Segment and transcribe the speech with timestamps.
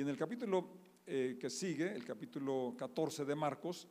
[0.00, 0.66] Y en el capítulo
[1.06, 3.86] eh, que sigue, el capítulo 14 de Marcos,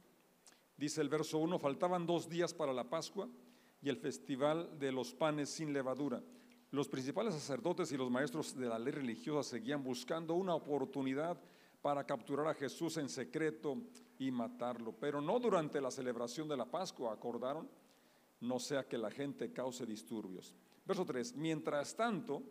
[0.76, 3.30] dice el verso 1, faltaban dos días para la Pascua
[3.80, 6.24] y el festival de los panes sin levadura.
[6.72, 11.40] Los principales sacerdotes y los maestros de la ley religiosa seguían buscando una oportunidad
[11.80, 13.78] para capturar a Jesús en secreto
[14.18, 17.70] y matarlo, pero no durante la celebración de la Pascua, acordaron,
[18.40, 20.56] no sea que la gente cause disturbios.
[20.88, 22.42] Verso 3, mientras tanto,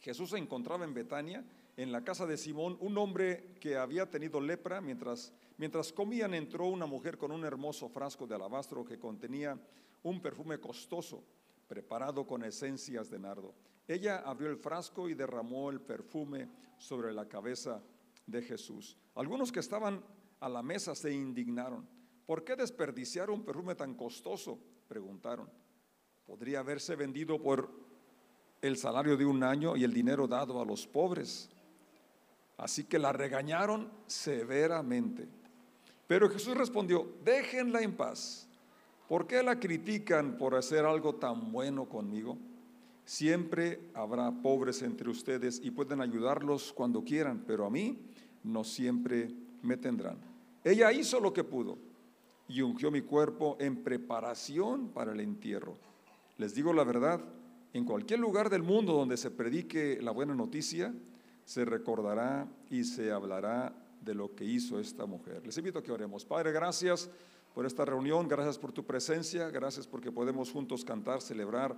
[0.00, 1.44] Jesús se encontraba en Betania,
[1.82, 6.66] en la casa de Simón, un hombre que había tenido lepra, mientras, mientras comían entró
[6.66, 9.58] una mujer con un hermoso frasco de alabastro que contenía
[10.02, 11.24] un perfume costoso
[11.66, 13.54] preparado con esencias de nardo.
[13.88, 17.82] Ella abrió el frasco y derramó el perfume sobre la cabeza
[18.26, 18.98] de Jesús.
[19.14, 20.04] Algunos que estaban
[20.38, 21.88] a la mesa se indignaron.
[22.26, 24.58] ¿Por qué desperdiciar un perfume tan costoso?
[24.86, 25.48] Preguntaron.
[26.26, 27.70] Podría haberse vendido por
[28.60, 31.48] el salario de un año y el dinero dado a los pobres.
[32.60, 35.26] Así que la regañaron severamente.
[36.06, 38.46] Pero Jesús respondió, déjenla en paz.
[39.08, 42.36] ¿Por qué la critican por hacer algo tan bueno conmigo?
[43.06, 47.98] Siempre habrá pobres entre ustedes y pueden ayudarlos cuando quieran, pero a mí
[48.44, 49.30] no siempre
[49.62, 50.18] me tendrán.
[50.62, 51.78] Ella hizo lo que pudo
[52.46, 55.78] y ungió mi cuerpo en preparación para el entierro.
[56.36, 57.24] Les digo la verdad,
[57.72, 60.92] en cualquier lugar del mundo donde se predique la buena noticia,
[61.44, 65.42] se recordará y se hablará de lo que hizo esta mujer.
[65.44, 66.24] Les invito a que oremos.
[66.24, 67.10] Padre, gracias
[67.54, 71.76] por esta reunión, gracias por tu presencia, gracias porque podemos juntos cantar, celebrar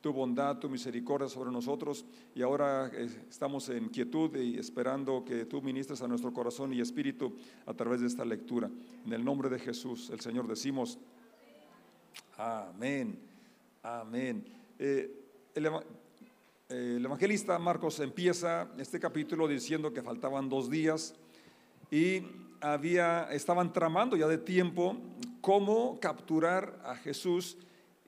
[0.00, 2.04] tu bondad, tu misericordia sobre nosotros.
[2.34, 6.80] Y ahora eh, estamos en quietud y esperando que tú ministres a nuestro corazón y
[6.80, 8.70] espíritu a través de esta lectura.
[9.06, 10.98] En el nombre de Jesús, el Señor, decimos,
[12.36, 13.18] amén,
[13.82, 14.44] amén.
[14.78, 15.24] Eh,
[16.68, 21.14] el evangelista Marcos empieza este capítulo diciendo que faltaban dos días
[21.90, 22.22] y
[22.60, 24.96] había, estaban tramando ya de tiempo
[25.42, 27.58] cómo capturar a Jesús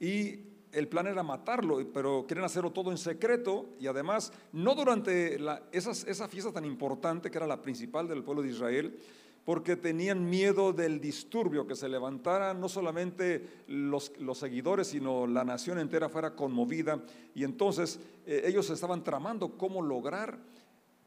[0.00, 0.41] y
[0.72, 5.38] el plan era matarlo, pero quieren hacerlo todo en secreto y además no durante
[5.72, 8.98] esa fiesta tan importante que era la principal del pueblo de Israel,
[9.46, 15.78] porque tenían miedo del disturbio, que se levantara no solamente los, seguidores, sino la nación
[15.78, 17.00] entera fuera conmovida.
[17.32, 20.36] Y entonces eh, ellos estaban tramando cómo lograr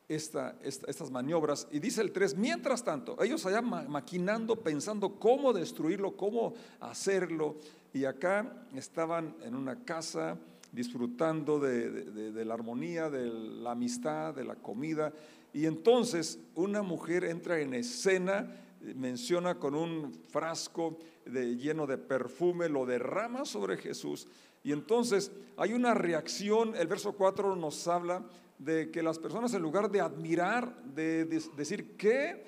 [0.07, 1.67] estas maniobras.
[1.69, 7.57] Y dice el 3, mientras tanto, ellos allá maquinando, pensando cómo destruirlo, cómo hacerlo.
[7.93, 10.37] Y acá estaban en una casa
[10.71, 15.11] disfrutando de, la armonía, de la amistad, de la comida.
[15.53, 18.55] Y entonces una mujer entra en escena,
[18.95, 24.27] menciona con un frasco de, lleno de perfume, lo derrama sobre Jesús.
[24.63, 28.23] Y entonces hay una reacción, el verso 4 nos habla
[28.57, 32.45] de que las personas en lugar de admirar, de, decir, qué,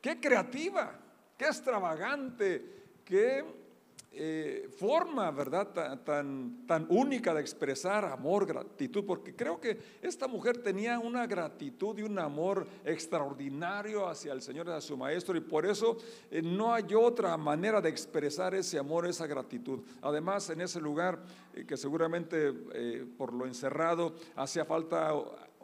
[0.00, 0.98] qué creativa,
[1.36, 2.64] qué extravagante,
[3.04, 3.44] qué
[4.16, 5.68] eh, forma, ¿verdad?,
[6.04, 11.98] tan, tan única de expresar amor, gratitud, porque creo que esta mujer tenía una gratitud
[11.98, 15.96] y un amor extraordinario hacia el Señor y a su Maestro, y por eso
[16.30, 19.80] eh, no hay otra manera de expresar ese amor, esa gratitud.
[20.02, 21.18] Además, en ese lugar,
[21.52, 22.52] eh, que seguramente
[23.16, 25.12] por lo encerrado hacía falta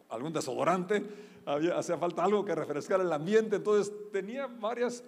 [0.09, 1.05] algún desodorante,
[1.47, 5.05] hacía falta algo que refrescara el ambiente, entonces tenía varias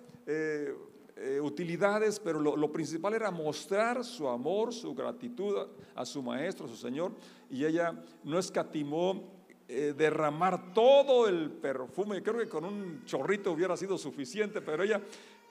[1.25, 5.57] eh, utilidades, pero lo, principal era mostrar su amor, su gratitud
[5.95, 7.13] a, su maestro, a su Señor,
[7.49, 7.95] y ella
[8.25, 9.31] no escatimó
[9.69, 15.01] eh, derramar todo el perfume, creo que con un chorrito hubiera sido suficiente, pero ella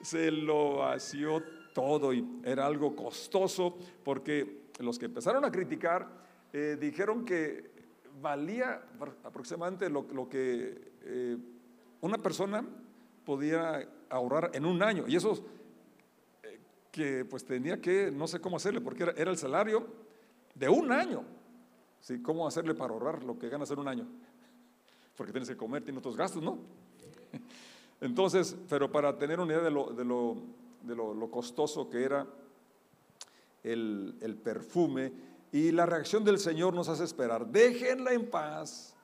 [0.02, 6.06] se lo vació todo y era algo costoso, porque los que empezaron a criticar
[6.52, 7.70] eh, dijeron que
[8.20, 8.82] valía
[9.24, 10.92] aproximadamente lo, que
[12.02, 12.62] una persona
[13.24, 15.04] podía ahorrar en un año.
[15.08, 15.42] Y eso
[16.92, 19.86] que pues tenía que, no sé cómo hacerle, porque era, el salario
[20.54, 21.24] de un año.
[22.00, 22.20] ¿Sí?
[22.20, 24.06] ¿Cómo hacerle para ahorrar lo que ganas en un año?
[25.16, 26.58] Porque tienes que comer, tienes otros gastos, ¿no?
[28.00, 30.36] Entonces, pero para tener una idea de lo, de lo,
[30.82, 32.26] de lo, costoso que era
[33.62, 35.12] el, el perfume,
[35.50, 38.94] y la reacción del Señor nos hace esperar, déjenla en paz.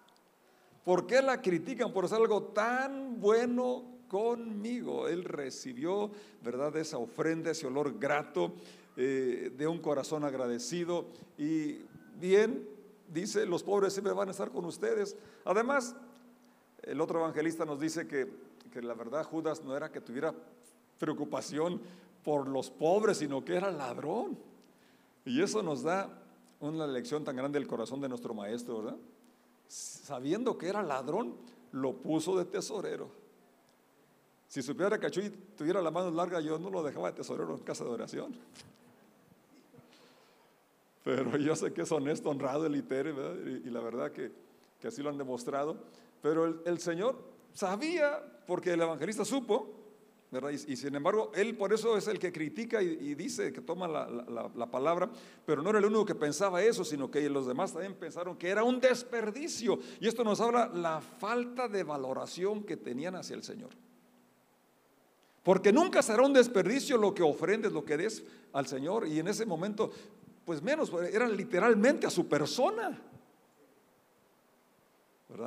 [0.85, 5.09] ¿Por qué la critican por hacer algo tan bueno conmigo.
[5.09, 6.11] Él recibió,
[6.43, 8.55] ¿verdad?, esa ofrenda, ese olor grato
[8.97, 11.07] eh, de un corazón agradecido.
[11.37, 11.81] Y
[12.19, 12.69] bien,
[13.13, 15.17] dice, los pobres siempre van a estar con ustedes.
[15.45, 15.95] Además,
[16.83, 18.29] el otro evangelista nos dice que,
[18.73, 20.35] que la verdad Judas no era que tuviera
[20.99, 21.81] preocupación
[22.25, 24.39] por los pobres, sino que era ladrón.
[25.25, 26.23] Y eso nos da
[26.61, 28.99] una lección tan grande del corazón de nuestro maestro, ¿verdad?
[29.69, 31.35] Sabiendo que era ladrón,
[31.73, 33.11] lo puso de tesorero.
[34.49, 37.63] Si supiera que Chuy tuviera la mano larga, yo no lo dejaba de tesorero en
[37.63, 38.35] casa de oración.
[41.05, 43.13] Pero yo sé que es honesto, honrado el ITERE,
[43.65, 44.33] y, la verdad que,
[44.87, 45.77] así lo han demostrado.
[46.23, 47.23] Pero el Señor
[47.53, 49.79] sabía, porque el evangelista supo,
[50.53, 54.69] y, sin embargo, él por eso es el que critica y, dice que toma la,
[54.71, 55.11] palabra,
[55.47, 58.49] pero no era el único que pensaba eso, sino que los demás también pensaron que
[58.49, 59.79] era un desperdicio.
[60.01, 63.71] Y esto nos habla la falta de valoración que tenían hacia el Señor.
[65.49, 68.23] Porque nunca será un desperdicio lo que ofrendes, lo que des
[68.53, 69.07] al Señor.
[69.07, 69.91] Y en ese momento,
[70.45, 73.01] pues menos, era literalmente a su persona.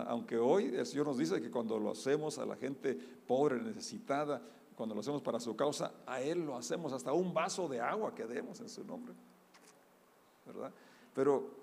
[0.07, 4.42] Aunque hoy el Señor nos dice que cuando lo hacemos a la gente pobre, necesitada,
[4.75, 8.15] cuando lo hacemos para su causa, a Él lo hacemos hasta un vaso de agua
[8.15, 9.13] que demos en su nombre.
[10.47, 10.71] ¿Verdad?
[11.13, 11.61] Pero,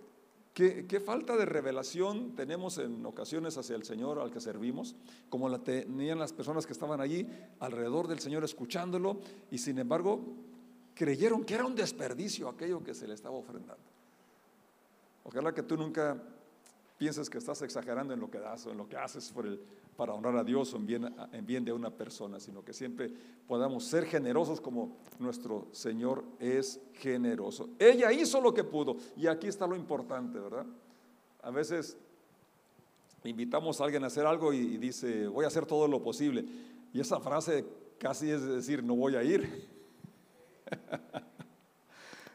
[0.58, 4.96] ¿qué, falta de revelación tenemos en ocasiones hacia el Señor al que servimos?
[5.28, 7.28] Como la tenían las personas que estaban allí
[7.60, 9.20] alrededor del Señor escuchándolo
[9.52, 10.20] y sin embargo
[10.94, 13.84] creyeron que era un desperdicio aquello que se le estaba ofrendando.
[15.22, 16.20] Ojalá que tú nunca
[16.98, 19.60] pienses que estás exagerando en lo que das o en lo que haces por el,
[19.96, 23.10] para honrar a Dios o en bien, en bien de una persona, sino que siempre
[23.46, 27.70] podamos ser generosos como nuestro Señor es generoso.
[27.78, 30.66] Ella hizo lo que pudo y aquí está lo importante, ¿verdad?
[31.42, 31.96] A veces
[33.24, 36.44] invitamos a alguien a hacer algo y, y dice, voy a hacer todo lo posible.
[36.92, 37.64] Y esa frase
[37.98, 39.68] casi es decir, no voy a ir.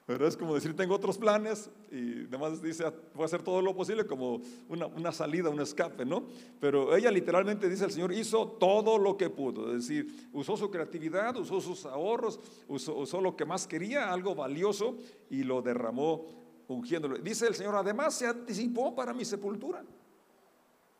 [0.05, 2.83] Es como decir, tengo otros planes y además dice,
[3.13, 6.25] voy a hacer todo lo posible como una, salida, un escape, ¿no?
[6.59, 10.69] Pero ella literalmente dice, el Señor hizo todo lo que pudo, es decir, usó su
[10.69, 14.97] creatividad, usó sus ahorros, usó, usó lo que más quería, algo valioso,
[15.29, 16.25] y lo derramó
[16.67, 17.17] ungiéndolo.
[17.19, 19.85] Dice el Señor, además se anticipó para mi sepultura.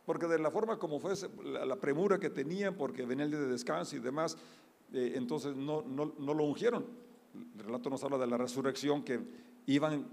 [0.05, 1.13] Porque de la forma como fue
[1.43, 4.37] la, premura que tenían, porque venía el día de descanso y demás,
[4.93, 7.02] eh, entonces no, no, no lo ungieron
[7.33, 9.19] el relato nos habla de la resurrección que
[9.65, 10.05] iban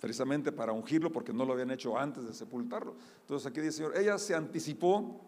[0.00, 2.94] precisamente para ungirlo porque no lo habían hecho antes de sepultarlo.
[3.20, 5.20] Entonces aquí dice Señor, ella se anticipó,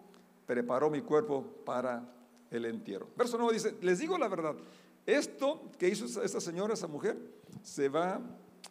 [0.47, 2.15] preparó mi cuerpo para
[2.51, 3.09] el entierro.
[3.17, 4.57] Verso 9 dice, les digo la verdad,
[5.07, 7.19] esto que hizo esta señora, esa mujer,
[7.63, 8.21] se va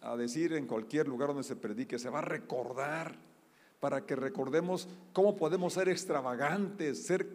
[0.01, 3.15] a decir en cualquier lugar donde se predique, se va a recordar
[3.79, 7.27] para que recordemos cómo podemos ser extravagantes, ser,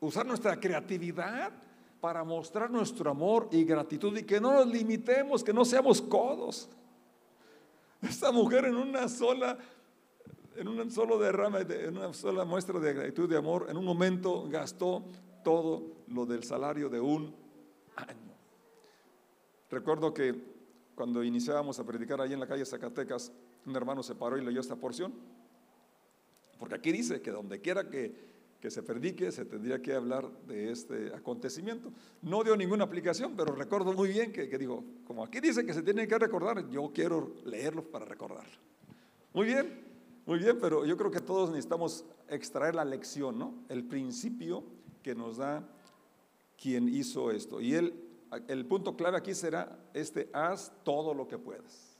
[0.00, 1.52] usar nuestra creatividad
[2.00, 6.68] para mostrar nuestro amor y gratitud y que no nos limitemos, que no seamos codos.
[8.02, 9.58] Esta mujer en una sola,
[10.56, 14.48] en un solo derrame, en una sola muestra de gratitud, de amor, en un momento
[14.48, 15.02] gastó
[15.42, 17.34] todo lo del salario de un
[17.96, 18.34] año.
[19.70, 20.34] Recuerdo que
[20.94, 23.32] cuando iniciábamos a predicar ahí en la calle Zacatecas,
[23.66, 25.12] un hermano se paró y leyó esta porción.
[26.58, 30.72] Porque aquí dice que donde quiera que que se predique, se tendría que hablar de
[30.72, 31.92] este acontecimiento.
[32.22, 34.68] No dio ninguna aplicación, pero recuerdo muy bien que, que
[35.06, 38.56] como aquí dice que se tiene que recordar, yo quiero leerlo para recordarlo.
[39.32, 39.80] Muy bien,
[40.26, 43.54] muy bien, pero yo creo que todos necesitamos extraer la lección, ¿no?
[43.68, 44.64] El principio
[45.02, 45.66] que nos da
[46.60, 47.60] quien hizo esto.
[47.60, 51.97] Y el punto clave aquí será este, haz todo lo que puedas.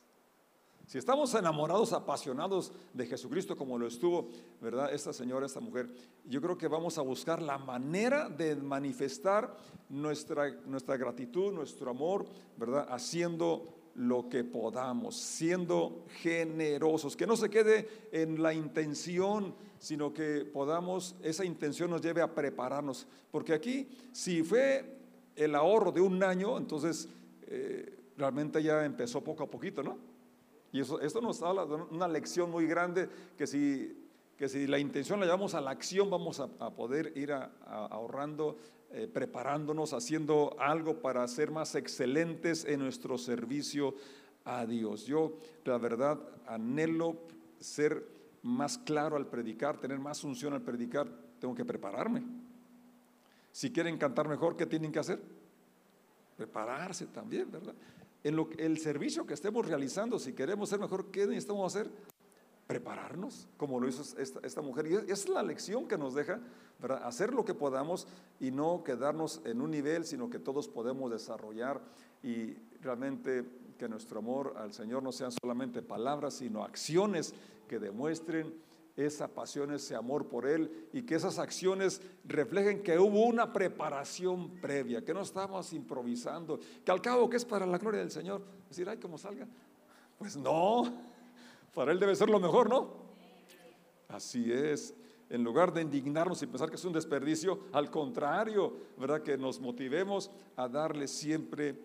[0.88, 4.90] Si estamos enamorados, apasionados de Jesucristo como lo estuvo, ¿verdad?
[4.90, 5.90] Esta señora, esta mujer,
[6.24, 9.54] yo creo que vamos a buscar la manera de manifestar
[9.90, 12.24] nuestra, nuestra gratitud, nuestro amor,
[12.56, 12.86] ¿verdad?
[12.88, 20.46] Haciendo lo que podamos, siendo generosos, que no se quede en la intención, sino que
[20.50, 23.06] podamos, esa intención nos lleve a prepararnos.
[23.30, 24.96] Porque aquí, si fue
[25.36, 27.10] el ahorro de un año, entonces
[27.42, 30.16] eh, realmente ya empezó poco a poquito, ¿no?
[30.72, 33.96] Y eso, esto nos habla de una lección muy grande que si,
[34.36, 38.56] que si la intención la llevamos a la acción, vamos a, poder ir ahorrando,
[38.90, 43.94] eh, preparándonos, haciendo algo para ser más excelentes en nuestro servicio
[44.44, 45.06] a Dios.
[45.06, 47.16] Yo, la verdad, anhelo
[47.60, 48.06] ser
[48.42, 51.08] más claro al predicar, tener más unción al predicar,
[51.40, 52.22] tengo que prepararme.
[53.52, 55.20] Si quieren cantar mejor, ¿qué tienen que hacer?
[56.36, 57.74] Prepararse también, ¿verdad?
[58.24, 61.90] En lo, el servicio que estemos realizando, si queremos ser mejor, ¿qué necesitamos hacer?
[62.66, 64.86] Prepararnos, como lo hizo esta, mujer.
[64.86, 66.40] Y es la lección que nos deja,
[66.80, 67.02] ¿verdad?
[67.04, 68.06] hacer lo que podamos
[68.40, 71.80] y no quedarnos en un nivel, sino que todos podemos desarrollar
[72.22, 73.44] y realmente
[73.78, 77.32] que nuestro amor al Señor no sean solamente palabras, sino acciones
[77.68, 78.52] que demuestren
[78.98, 84.60] esa pasión, ese amor por Él y que esas acciones reflejen que hubo una preparación
[84.60, 88.42] previa, que no estamos improvisando, que al cabo que es para la gloria del Señor.
[88.68, 89.46] Decir, ay, como salga.
[90.18, 90.82] Pues no,
[91.72, 93.08] para Él debe ser lo mejor, ¿no?
[94.08, 94.94] Así es.
[95.30, 99.22] en lugar de indignarnos y pensar que es un desperdicio, al contrario, ¿verdad?
[99.22, 101.78] Que nos motivemos a darle siempre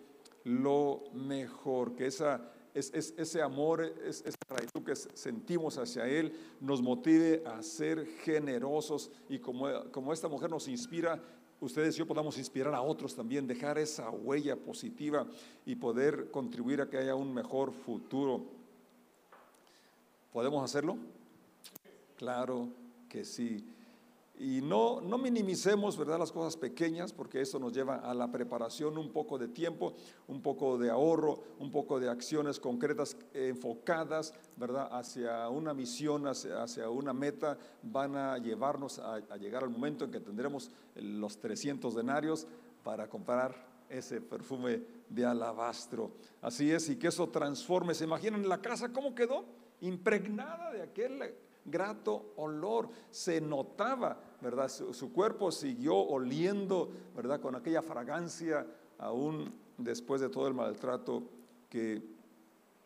[0.44, 6.82] lo mejor, que esa, es, ese amor, es, esa gratitud que sentimos hacia Él nos
[6.82, 11.22] motive a ser generosos y como, como esta mujer nos inspira,
[11.60, 15.26] ustedes y yo podamos inspirar a otros también, dejar esa huella positiva
[15.64, 18.44] y poder contribuir a que haya un mejor futuro.
[20.32, 20.98] ¿Podemos hacerlo?
[22.16, 22.68] Claro
[23.08, 23.64] que sí.
[24.36, 26.18] Y no, no minimicemos ¿verdad?
[26.18, 29.94] las cosas pequeñas, porque eso nos lleva a la preparación, un poco de tiempo,
[30.26, 34.88] un poco de ahorro, un poco de acciones concretas enfocadas ¿verdad?
[34.90, 40.10] hacia una misión, hacia, una meta, van a llevarnos a, a, llegar al momento en
[40.10, 42.48] que tendremos los 300 denarios
[42.82, 43.54] para comprar
[43.88, 46.10] ese perfume de alabastro.
[46.42, 47.94] Así es, y que eso transforme.
[47.94, 49.44] ¿Se imaginan la casa cómo quedó?
[49.80, 51.22] Impregnada de aquel
[51.64, 52.88] grato olor.
[53.10, 54.68] Se notaba, ¿verdad?
[54.68, 57.40] Su, cuerpo siguió oliendo, ¿verdad?
[57.40, 58.66] Con aquella fragancia
[58.98, 61.22] aún después de todo el maltrato
[61.68, 62.02] que,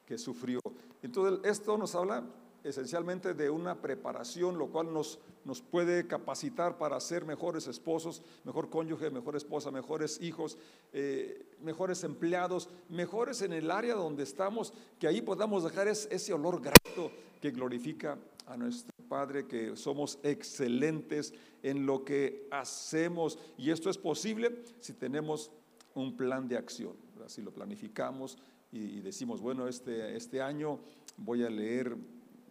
[0.06, 0.60] que sufrió.
[1.02, 2.24] Entonces, esto nos habla
[2.64, 8.68] esencialmente de una preparación, lo cual nos, nos puede capacitar para ser mejores esposos, mejor
[8.68, 10.58] cónyuge, mejor esposa, mejores hijos,
[10.92, 16.60] eh, mejores empleados, mejores en el área donde estamos, que ahí podamos dejar ese olor
[16.60, 18.18] grato que glorifica
[18.48, 23.38] a nuestro Padre, que somos excelentes en lo que hacemos.
[23.56, 25.50] Y esto es posible si tenemos
[25.94, 26.94] un plan de acción,
[27.26, 28.38] si lo planificamos
[28.70, 30.78] y, decimos, bueno, este, este año
[31.16, 31.96] voy a leer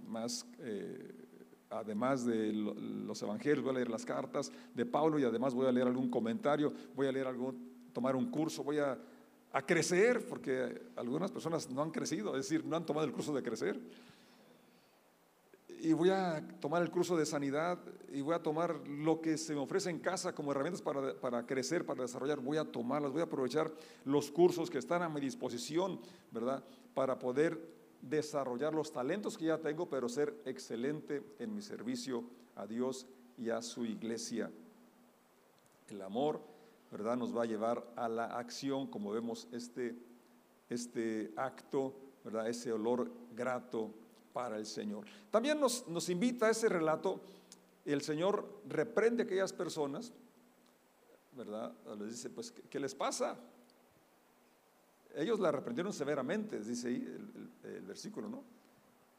[0.07, 1.11] más, eh,
[1.69, 5.71] además de los evangelios, voy a leer las cartas de Pablo y además voy a
[5.71, 8.97] leer algún comentario, voy a leer algún, tomar un curso, voy a,
[9.51, 13.33] a crecer, porque algunas personas no han crecido, es decir, no han tomado el curso
[13.33, 13.79] de crecer
[15.79, 17.79] y voy a tomar el curso de sanidad
[18.11, 21.45] y voy a tomar lo que se me ofrece en casa como herramientas para, para,
[21.45, 23.71] crecer, para desarrollar, voy a tomarlas, voy a aprovechar
[24.05, 25.99] los cursos que están a mi disposición,
[26.31, 26.63] ¿verdad?
[26.93, 27.59] Para poder
[28.01, 32.23] desarrollar los talentos que ya tengo, pero ser excelente en mi servicio
[32.55, 33.07] a Dios
[33.37, 34.51] y a su iglesia.
[35.89, 36.41] El amor,
[36.91, 37.17] ¿verdad?
[37.17, 39.95] Nos va a llevar a la acción, como vemos este,
[40.69, 42.47] este acto, ¿verdad?
[42.47, 43.93] Ese olor grato
[44.37, 45.03] para el Señor.
[45.31, 47.19] También nos, nos invita a ese relato,
[47.85, 50.13] el Señor reprende a aquellas personas,
[51.31, 51.73] ¿verdad?
[51.97, 53.35] Les dice, pues, ¿qué, les pasa?
[55.15, 57.19] Ellos la reprendieron severamente, dice ahí
[57.63, 58.43] el, versículo, ¿no?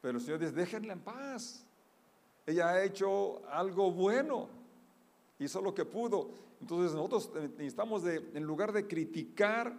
[0.01, 1.67] Pero el Señor dice, déjenla en paz.
[2.47, 4.49] Ella ha hecho algo bueno,
[5.41, 6.31] hizo lo que pudo.
[6.61, 9.75] Entonces nosotros necesitamos en lugar de criticar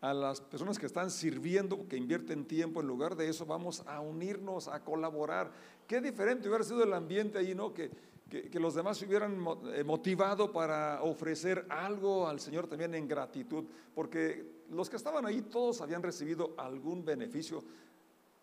[0.00, 4.00] a las personas que están sirviendo, que invierten tiempo, en lugar de eso vamos a
[4.00, 5.52] unirnos, a colaborar.
[5.86, 7.74] Qué diferente hubiera sido el ambiente ahí, ¿no?
[7.74, 7.90] Que,
[8.30, 13.64] que, los demás se hubieran eh, motivado para ofrecer algo al Señor también en gratitud,
[13.94, 17.62] porque los que estaban ahí todos habían recibido algún beneficio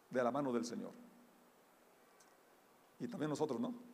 [0.10, 0.92] de la mano del Señor.
[3.00, 3.87] Y también nosotros, ¿no?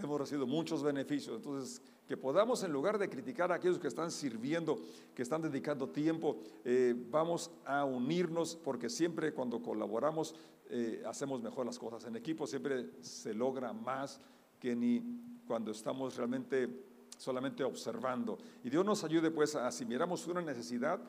[0.00, 1.36] Hemos recibido muchos beneficios.
[1.36, 4.80] Entonces, que podamos, en lugar de criticar a aquellos que están sirviendo,
[5.12, 10.36] que están dedicando tiempo, eh, vamos a unirnos porque siempre cuando colaboramos
[10.70, 12.04] eh, hacemos mejor las cosas.
[12.04, 14.20] En equipo siempre se logra más
[14.60, 15.02] que ni
[15.48, 16.68] cuando estamos realmente
[17.16, 18.38] solamente observando.
[18.62, 21.00] Y Dios nos ayude pues a, si miramos una necesidad,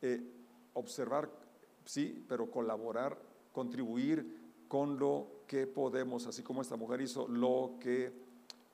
[0.00, 0.22] eh,
[0.72, 1.30] observar,
[1.84, 3.20] sí, pero colaborar,
[3.52, 8.29] contribuir con lo que podemos, así como esta mujer hizo lo que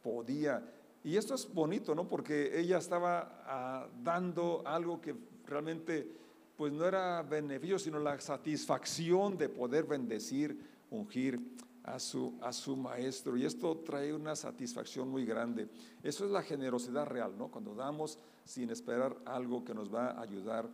[0.07, 0.63] podía.
[1.03, 2.09] Y esto es bonito, ¿no?
[2.09, 6.09] Porque ella estaba ah, dando algo que realmente
[6.57, 10.57] pues no era beneficio, sino la satisfacción de poder bendecir,
[10.91, 11.41] ungir
[11.83, 13.37] a su, a su maestro.
[13.37, 15.69] Y esto trae una satisfacción muy grande.
[16.05, 17.49] Eso es la generosidad real, ¿no?
[17.49, 20.71] Cuando damos sin esperar algo que nos va a ayudar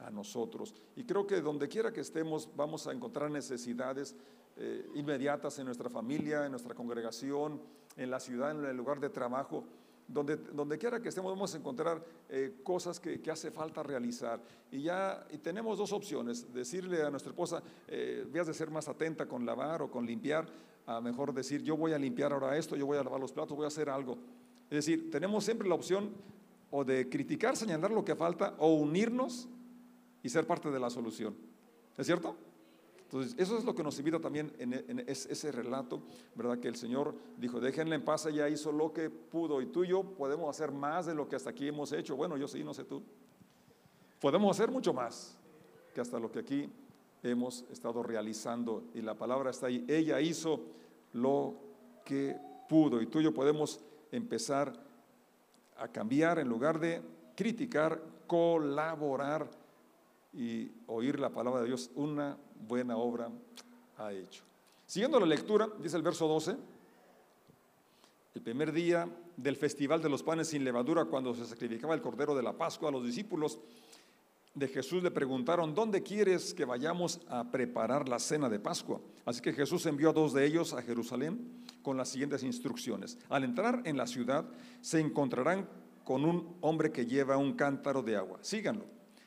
[0.00, 0.74] a nosotros.
[0.96, 4.16] Y creo que donde quiera que estemos vamos a encontrar necesidades
[4.56, 7.60] eh, inmediatas en nuestra familia, en nuestra congregación,
[7.96, 9.64] en la ciudad, en el lugar de trabajo,
[10.08, 14.42] donde, quiera que estemos vamos a encontrar eh, cosas que, que, hace falta realizar.
[14.70, 19.26] Y ya y tenemos dos opciones, decirle a nuestra esposa, eh, de ser más atenta
[19.26, 20.46] con lavar o con limpiar,
[20.86, 23.56] a mejor decir, yo voy a limpiar ahora esto, yo voy a lavar los platos,
[23.56, 24.18] voy a hacer algo.
[24.64, 26.10] Es decir, tenemos siempre la opción
[26.70, 29.48] o de criticar, señalar lo que falta, o unirnos
[30.22, 31.36] y ser parte de la solución.
[31.96, 32.36] ¿Es cierto?
[33.12, 36.00] Entonces, eso es lo que nos invita también en, ese relato,
[36.34, 36.58] ¿verdad?
[36.58, 39.88] Que el Señor dijo, déjenle en paz, ella hizo lo que pudo y tú y
[39.88, 42.16] yo podemos hacer más de lo que hasta aquí hemos hecho.
[42.16, 43.02] Bueno, yo sí, no sé tú.
[44.18, 45.36] Podemos hacer mucho más
[45.94, 46.70] que hasta lo que aquí
[47.22, 49.84] hemos estado realizando y la palabra está ahí.
[49.88, 50.62] Ella hizo
[51.12, 51.56] lo
[52.06, 52.34] que
[52.66, 53.02] pudo.
[53.02, 54.72] Y tú y yo podemos empezar
[55.76, 57.02] a cambiar en lugar de
[57.36, 59.50] criticar, colaborar
[60.32, 61.90] y oír la palabra de Dios.
[61.94, 62.36] Una
[62.66, 63.30] buena obra
[63.98, 64.44] ha hecho.
[64.86, 66.56] Siguiendo la lectura, dice el verso 12,
[68.34, 72.34] el primer día del festival de los panes sin levadura, cuando se sacrificaba el cordero
[72.34, 73.58] de la Pascua, a los discípulos
[74.54, 79.00] de Jesús le preguntaron, ¿dónde quieres que vayamos a preparar la cena de Pascua?
[79.24, 83.18] Así que Jesús envió a dos de ellos a Jerusalén con las siguientes instrucciones.
[83.28, 84.44] Al entrar en la ciudad,
[84.80, 85.68] se encontrarán
[86.04, 88.38] con un hombre que lleva un cántaro de agua.
[88.42, 88.84] Síganlo.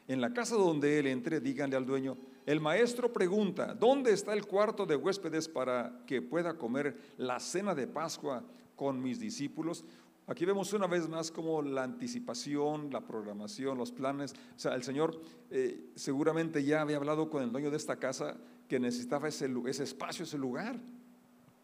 [0.08, 4.46] En la casa donde él entre, díganle al dueño, el maestro pregunta, ¿dónde está el
[4.46, 8.44] cuarto de huéspedes para que pueda comer la cena de Pascua
[8.76, 9.84] con mis discípulos?
[10.28, 14.34] Aquí vemos una vez más como la anticipación, la programación, los planes.
[14.34, 15.20] O sea, el Señor
[15.50, 19.84] eh, seguramente ya había hablado con el dueño de esta casa que necesitaba ese, ese
[19.84, 20.80] espacio, ese lugar,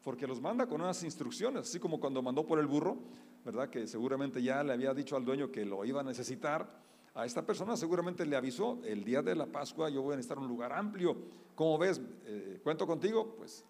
[0.03, 2.98] porque los manda con unas instrucciones, así como cuando mandó por el burro,
[3.45, 3.69] ¿verdad?
[3.69, 6.90] Que seguramente ya le había dicho al dueño que lo iba a necesitar.
[7.13, 10.39] A esta persona seguramente le avisó, el día de la Pascua yo voy a necesitar
[10.39, 11.18] un lugar amplio.
[11.56, 12.00] ¿Cómo ves?
[12.25, 13.36] Eh, ¿Cuento contigo?
[13.38, 13.65] Pues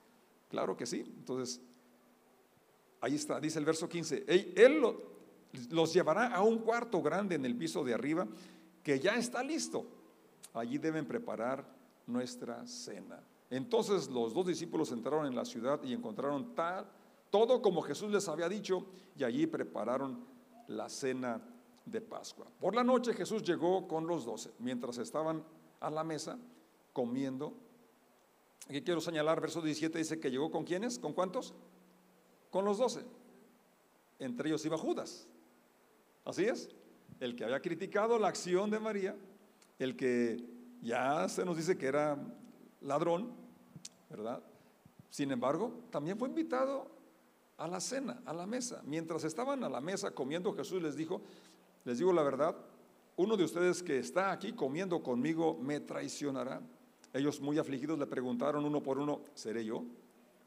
[0.49, 0.99] claro que sí.
[0.99, 1.59] Entonces,
[3.01, 4.25] Ahí está, dice el verso 15.
[4.27, 4.79] Él
[5.71, 8.27] los llevará a un cuarto grande en el piso de arriba
[8.83, 9.85] que ya está listo.
[10.53, 11.65] Allí deben preparar
[12.05, 13.19] nuestra cena.
[13.49, 16.85] Entonces los dos discípulos entraron en la ciudad y encontraron tal,
[17.31, 18.85] todo como Jesús les había dicho
[19.17, 20.23] y allí prepararon
[20.67, 21.41] la cena
[21.85, 22.47] de Pascua.
[22.59, 25.43] Por la noche Jesús llegó con los doce, mientras estaban
[25.79, 26.37] a la mesa
[26.93, 27.53] comiendo.
[28.69, 31.53] Aquí quiero señalar, verso 17 dice que llegó con quiénes, con cuántos?
[32.51, 33.03] con los doce.
[34.19, 35.27] Entre ellos iba Judas.
[36.23, 36.69] Así es.
[37.19, 39.15] El que había criticado la acción de María,
[39.79, 40.45] el que
[40.81, 42.17] ya se nos dice que era
[42.81, 43.31] ladrón,
[44.09, 44.43] ¿verdad?
[45.09, 46.91] Sin embargo, también fue invitado
[47.57, 48.81] a la cena, a la mesa.
[48.85, 51.21] Mientras estaban a la mesa comiendo, Jesús les dijo,
[51.83, 52.55] les digo la verdad,
[53.17, 56.61] uno de ustedes que está aquí comiendo conmigo me traicionará.
[57.13, 59.83] Ellos muy afligidos le preguntaron uno por uno, ¿seré yo?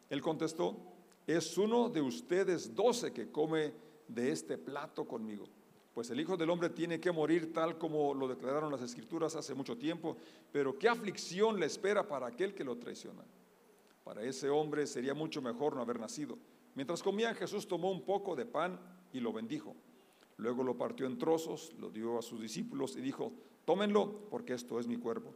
[0.09, 0.77] Él contestó,
[1.27, 3.73] es uno de ustedes doce que come
[4.09, 5.45] de este plato conmigo.
[5.95, 9.55] Pues el Hijo del Hombre tiene que morir tal como lo declararon las Escrituras hace
[9.55, 10.17] mucho tiempo,
[10.51, 13.23] pero qué aflicción le espera para aquel que lo traiciona.
[14.03, 16.37] Para ese hombre sería mucho mejor no haber nacido.
[16.75, 18.79] Mientras comía, Jesús tomó un poco de pan
[19.13, 19.77] y lo bendijo.
[20.37, 23.33] Luego lo partió en trozos, lo dio a sus discípulos y dijo,
[23.65, 25.33] tómenlo porque esto es mi cuerpo.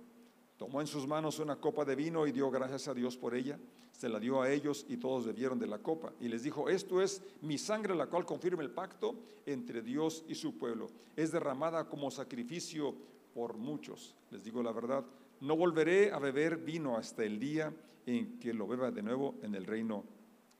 [0.56, 3.58] Tomó en sus manos una copa de vino y dio gracias a Dios por ella.
[3.92, 6.12] Se la dio a ellos y todos bebieron de la copa.
[6.20, 9.14] Y les dijo, esto es mi sangre, la cual confirma el pacto
[9.46, 10.90] entre Dios y su pueblo.
[11.14, 12.94] Es derramada como sacrificio
[13.34, 14.16] por muchos.
[14.32, 15.04] Les digo la verdad,
[15.40, 17.72] no volveré a beber vino hasta el día
[18.04, 20.04] en que lo beba de nuevo en el reino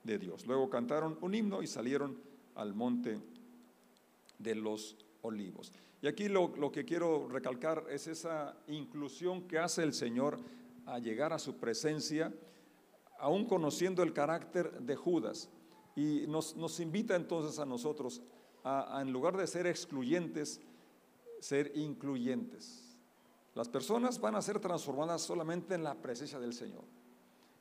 [0.05, 0.47] de Dios.
[0.47, 2.17] Luego cantaron un himno y salieron
[2.55, 3.19] al monte
[4.39, 5.73] de los olivos.
[6.01, 10.39] Y aquí lo, que quiero recalcar es esa inclusión que hace el Señor
[10.87, 12.33] a llegar a su presencia,
[13.19, 15.51] aún conociendo el carácter de Judas.
[15.97, 18.23] Y nos, invita entonces a nosotros
[18.63, 20.61] a, en lugar de ser excluyentes,
[21.41, 22.97] ser incluyentes.
[23.55, 26.85] Las personas van a ser transformadas solamente en la presencia del Señor.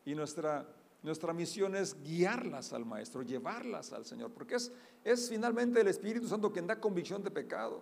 [0.05, 0.67] Y nuestra,
[1.07, 4.71] nuestra misión es guiarlas al Maestro, llevarlas al Señor, porque es,
[5.03, 7.81] es finalmente el Espíritu Santo quien da convicción de pecado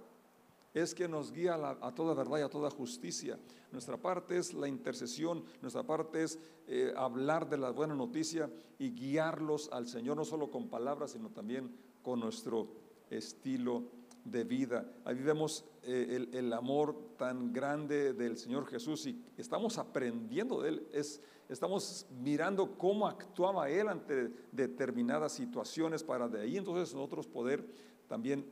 [0.75, 3.39] es que nos guía a, toda verdad y a toda justicia.
[3.71, 8.91] Nuestra parte es la intercesión, nuestra parte es eh, hablar de la buena noticia y
[8.91, 12.67] guiarlos al Señor, no solo con palabras, sino también con nuestro
[13.09, 13.83] estilo
[14.25, 14.85] de vida.
[15.05, 20.87] Ahí vemos eh, el, amor tan grande del Señor Jesús y estamos aprendiendo de Él.
[20.91, 27.65] Es, estamos mirando cómo actuaba Él ante determinadas situaciones para de ahí entonces nosotros poder
[28.07, 28.45] también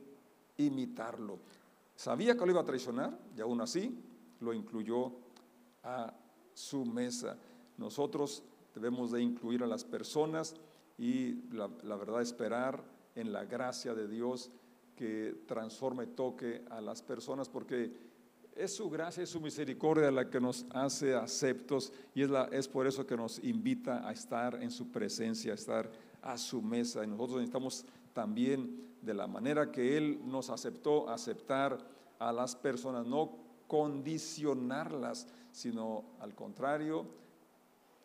[0.56, 1.40] imitarlo.
[1.96, 4.00] Sabía que lo iba a traicionar y aún así
[4.40, 5.12] lo incluyó
[5.82, 6.14] a
[6.52, 7.36] su mesa.
[7.76, 10.54] Nosotros debemos de incluir a las personas
[10.98, 12.84] y la, verdad esperar
[13.14, 14.50] en la gracia de Dios
[14.96, 17.92] que transforme, toque a las personas porque
[18.54, 22.86] es su gracia y su misericordia la que nos hace aceptos y es, es por
[22.86, 25.90] eso que nos invita a estar en su presencia, a estar
[26.22, 27.04] a su mesa.
[27.04, 31.78] Y nosotros necesitamos también de la manera que Él nos aceptó, aceptar
[32.18, 37.06] a las personas, no condicionarlas, sino al contrario,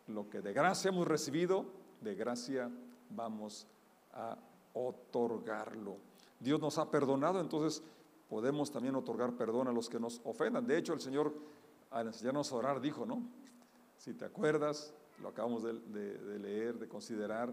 [0.08, 1.66] lo que de gracia hemos recibido,
[2.00, 2.70] de gracia
[3.10, 3.66] vamos
[4.12, 4.36] a
[4.74, 6.09] otorgarlo.
[6.40, 7.82] Dios nos ha perdonado, entonces
[8.28, 10.66] podemos también otorgar perdón a los que nos ofendan.
[10.66, 11.34] De hecho, el Señor
[11.90, 13.22] al enseñarnos a orar dijo, ¿no?
[13.98, 17.52] Si te acuerdas, lo acabamos de, de leer, de considerar,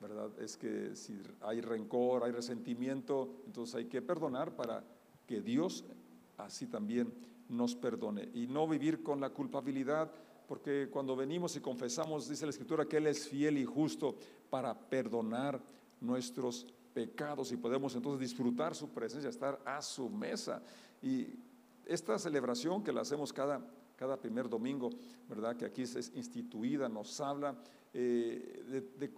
[0.00, 0.30] ¿verdad?
[0.38, 4.84] Es que si hay rencor, hay resentimiento, entonces hay que perdonar para
[5.26, 5.84] que Dios
[6.36, 7.12] así también
[7.48, 8.30] nos perdone.
[8.34, 10.12] Y no vivir con la culpabilidad,
[10.46, 14.16] porque cuando venimos y confesamos, dice la Escritura, que Él es fiel y justo
[14.50, 15.60] para perdonar
[16.00, 16.66] nuestros
[16.98, 20.60] pecados y podemos entonces disfrutar su presencia, estar a su mesa.
[21.00, 21.28] Y
[21.86, 24.90] esta celebración que la hacemos cada, cada primer domingo,
[25.28, 25.56] ¿verdad?
[25.56, 27.56] Que aquí es instituida, nos habla
[27.94, 29.12] eh, de,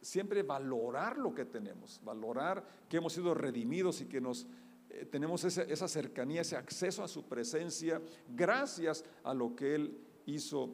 [0.00, 4.46] siempre valorar lo que tenemos, valorar que hemos sido redimidos y que nos
[4.88, 8.00] eh, tenemos esa, cercanía, ese acceso a su presencia,
[8.34, 10.70] gracias a lo que Él hizo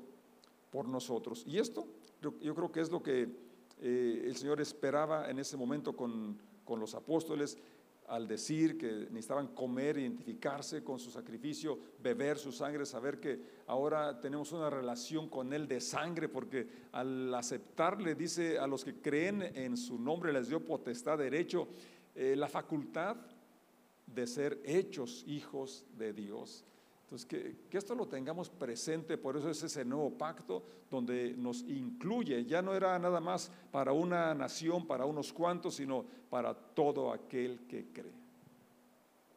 [0.70, 1.42] por nosotros.
[1.44, 1.88] Y esto
[2.20, 3.28] yo, creo que es lo que
[3.80, 7.58] eh, el Señor esperaba en ese momento con, con los apóstoles
[8.08, 14.20] al decir que necesitaban comer, identificarse con su sacrificio, beber su sangre, saber que ahora
[14.20, 19.42] tenemos una relación con Él de sangre, porque al aceptarle, dice, a los que creen
[19.54, 21.68] en su nombre les dio potestad, derecho,
[22.14, 23.16] eh, la facultad
[24.06, 26.66] de ser hechos hijos de Dios.
[27.12, 27.28] Entonces,
[27.68, 32.62] que, esto lo tengamos presente, por eso es ese nuevo pacto donde nos incluye, ya
[32.62, 37.84] no era nada más para una nación, para unos cuantos, sino para todo aquel que
[37.92, 38.14] cree.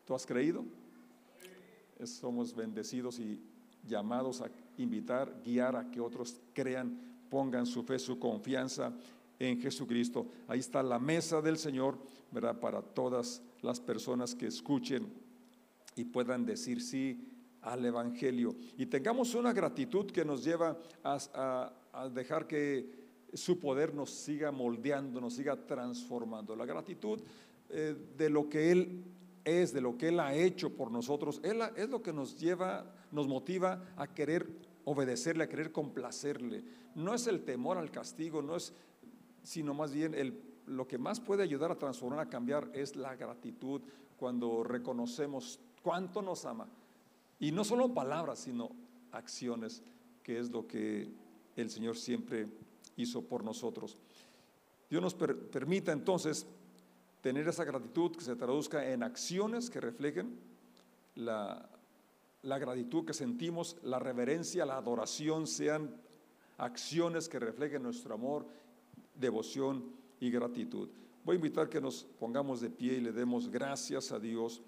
[0.06, 0.64] ¿Tú has creído?
[2.06, 3.42] Somos bendecidos y
[3.86, 6.98] llamados a invitar, guiar a que otros crean,
[7.30, 8.94] pongan su fe, su confianza
[9.38, 10.28] en Jesucristo.
[10.48, 11.98] Ahí está la mesa del Señor,
[12.32, 12.58] ¿verdad?
[12.58, 15.12] Para todas las personas que escuchen
[15.98, 17.34] y puedan decir sí
[17.66, 18.56] al Evangelio.
[18.78, 21.72] Y tengamos una gratitud que nos lleva a,
[22.14, 26.56] dejar que su poder nos siga moldeando, nos siga transformando.
[26.56, 27.20] La gratitud
[27.70, 29.04] eh, de lo que Él
[29.44, 32.86] es, de lo que Él ha hecho por nosotros, Él es lo que nos lleva,
[33.12, 34.48] nos motiva a querer
[34.86, 36.64] obedecerle, a querer complacerle.
[36.94, 38.74] No es el temor al castigo, no es,
[39.42, 43.16] sino más bien el, lo que más puede ayudar a transformar, a cambiar, es la
[43.16, 43.82] gratitud
[44.18, 46.68] cuando reconocemos cuánto nos ama
[47.40, 48.72] y no solo palabras, sino
[49.12, 49.84] acciones,
[50.24, 51.10] que es lo que
[51.56, 52.48] el Señor siempre
[52.98, 53.98] hizo por nosotros.
[54.90, 56.46] Dios nos permita entonces
[57.22, 60.38] tener esa gratitud que se traduzca en acciones que reflejen
[61.16, 61.70] la,
[62.44, 65.96] la gratitud que sentimos, la reverencia, la adoración, sean
[66.58, 68.46] acciones que reflejen nuestro amor,
[69.16, 70.90] devoción y gratitud.
[71.24, 74.62] Voy a invitar que nos pongamos de pie y le demos gracias a Dios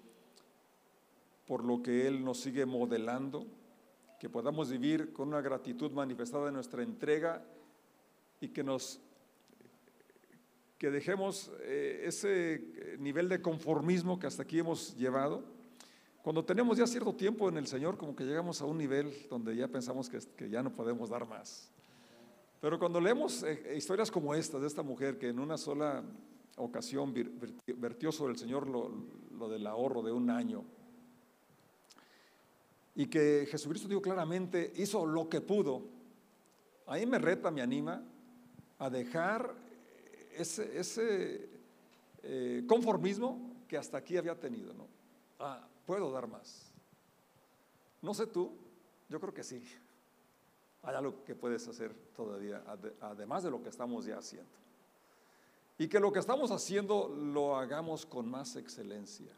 [1.48, 3.46] por lo que Él nos sigue modelando,
[4.20, 7.42] que podamos vivir con una gratitud manifestada en nuestra entrega
[8.40, 9.00] y que nos
[10.76, 15.42] que dejemos eh, ese nivel de conformismo que hasta aquí hemos llevado.
[16.22, 19.56] Cuando tenemos ya cierto tiempo en el Señor, como que llegamos a un nivel donde
[19.56, 21.72] ya pensamos que, que ya no podemos dar más.
[22.60, 26.04] Pero cuando leemos eh, historias como esta, de esta mujer que en una sola
[26.56, 27.12] ocasión
[27.76, 28.92] vertió sobre el Señor lo,
[29.36, 30.64] lo del ahorro de un año,
[32.98, 35.84] y que Jesucristo dijo claramente, hizo lo que pudo,
[36.84, 38.02] ahí me reta, me anima
[38.76, 39.54] a dejar
[40.36, 41.48] ese, ese
[42.24, 44.74] eh, conformismo que hasta aquí había tenido.
[44.74, 44.88] ¿no?
[45.38, 46.72] Ah, puedo dar más.
[48.02, 48.50] No sé tú,
[49.08, 49.62] yo creo que sí.
[50.82, 52.64] Hay algo que puedes hacer todavía,
[53.00, 54.50] además de lo que estamos ya haciendo.
[55.78, 59.32] Y que lo que estamos haciendo lo hagamos con más excelencia.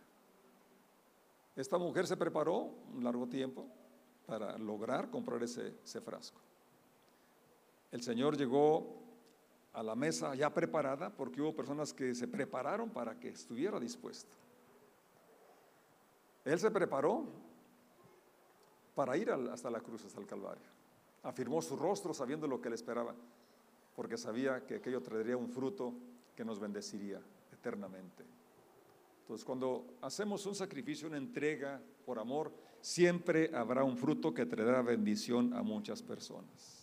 [1.56, 3.66] Esta mujer se preparó un largo tiempo
[4.26, 6.40] para lograr comprar ese, frasco.
[7.90, 8.98] El Señor llegó
[9.72, 14.36] a la mesa ya preparada porque hubo personas que se prepararon para que estuviera dispuesto.
[16.44, 17.24] Él se preparó
[18.94, 20.68] para ir hasta la cruz, hasta el Calvario.
[21.22, 23.14] Afirmó su rostro sabiendo lo que le esperaba,
[23.96, 25.92] porque sabía que aquello traería un fruto
[26.34, 27.20] que nos bendeciría
[27.52, 28.24] eternamente.
[29.30, 34.82] Entonces, cuando hacemos un sacrificio, una entrega por amor, siempre habrá un fruto que traerá
[34.82, 36.79] bendición a muchas personas.